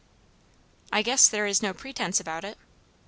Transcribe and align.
"I 0.91 1.03
guess 1.03 1.27
there 1.29 1.45
is 1.45 1.61
no 1.61 1.75
pretence 1.75 2.19
about 2.19 2.43
it." 2.43 2.57